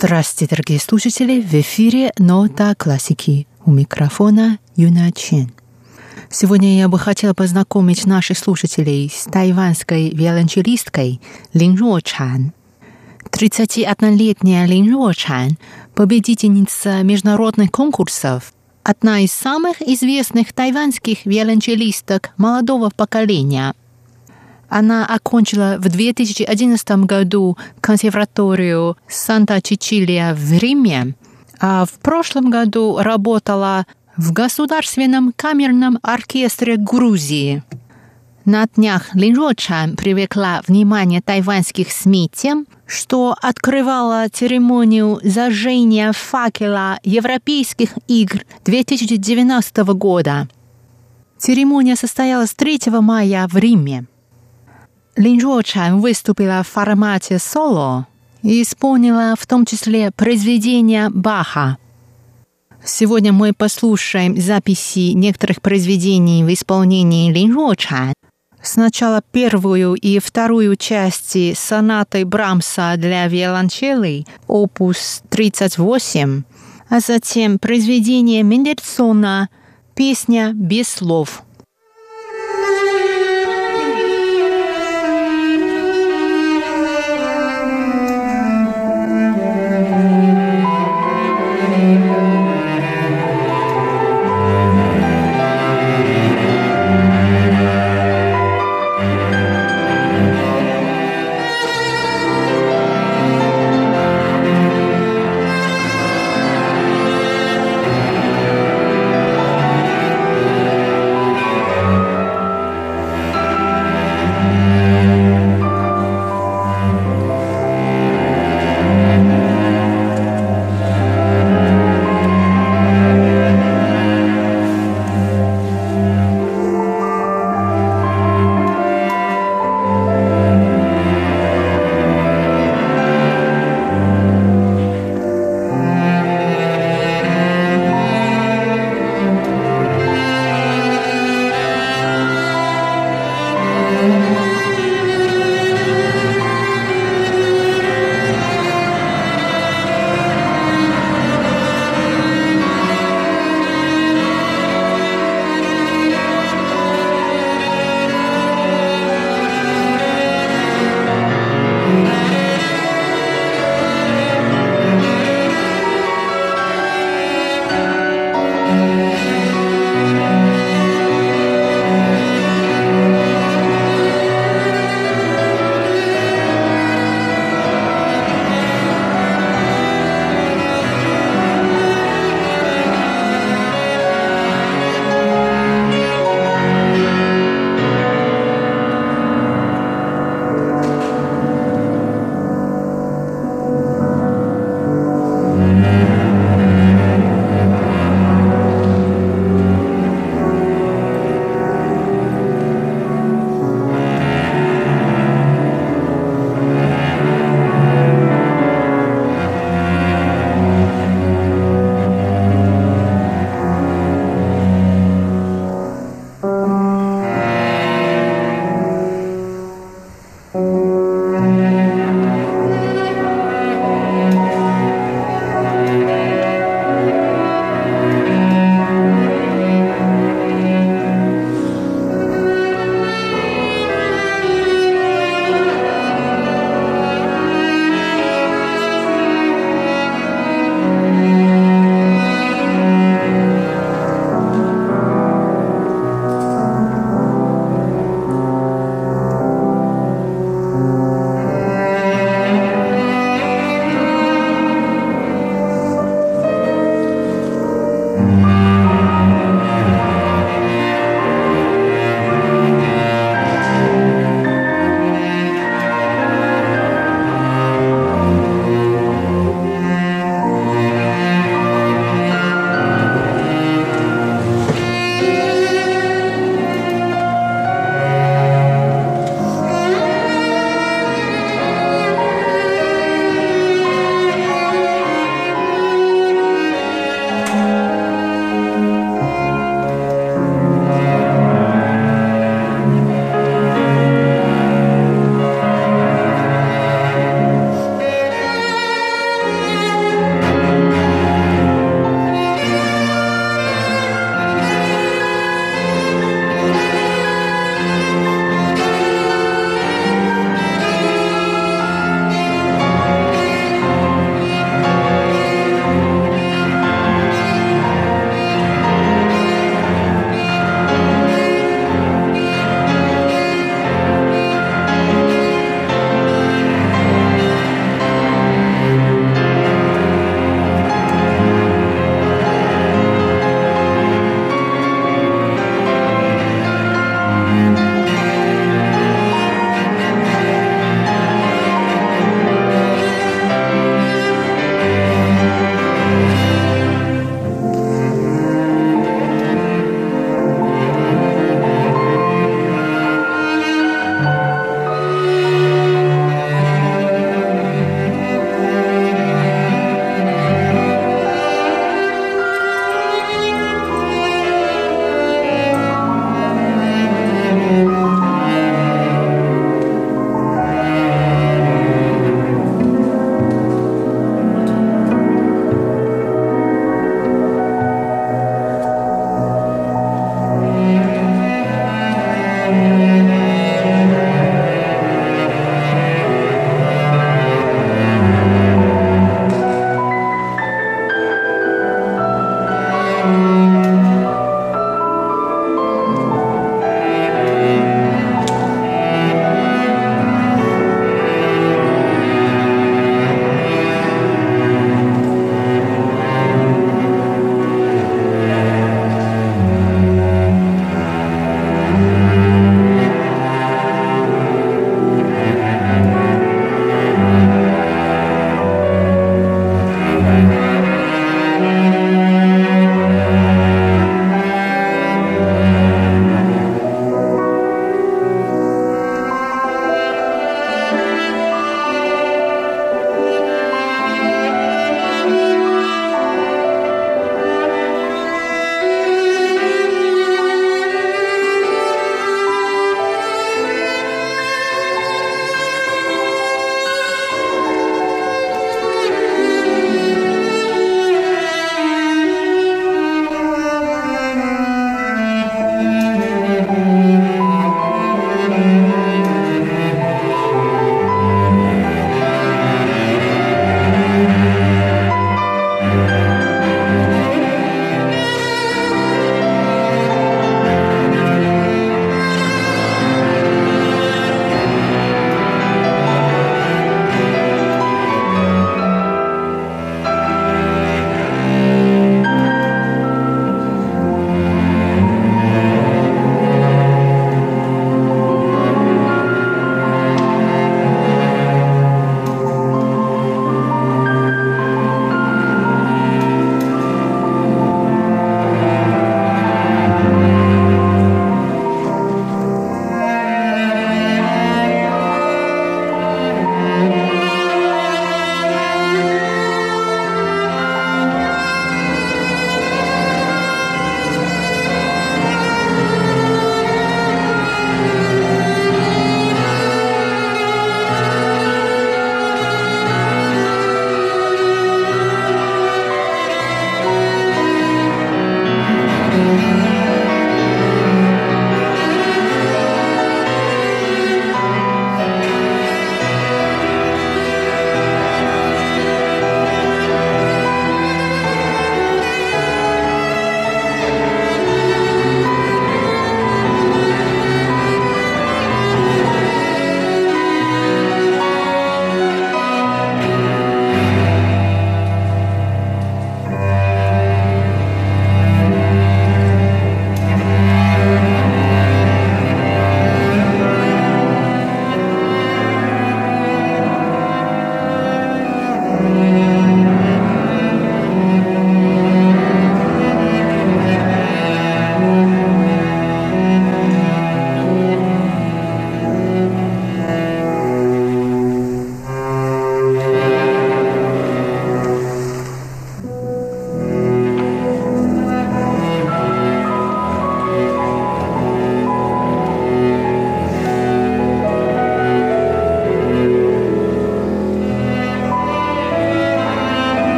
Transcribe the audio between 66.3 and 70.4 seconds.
в исполнении Лин Жуочан. Сначала первую и